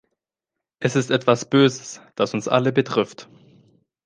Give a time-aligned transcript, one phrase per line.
[0.79, 3.29] Es ist etwas Böses, das uns alle betrifft.